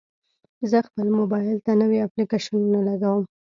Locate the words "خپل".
0.87-1.07